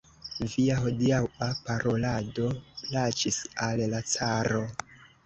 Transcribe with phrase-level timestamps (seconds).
[0.51, 2.47] Via hodiaŭa parolado
[2.79, 4.65] plaĉis al la caro.